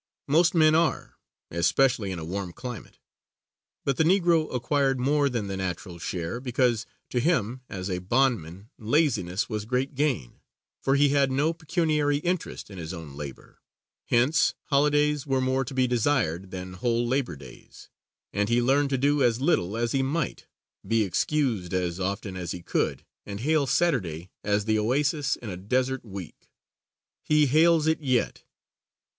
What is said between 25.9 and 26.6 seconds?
week.